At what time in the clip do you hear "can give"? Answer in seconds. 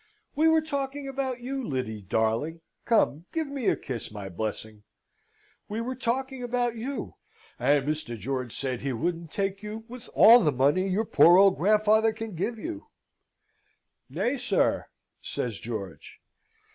12.13-12.57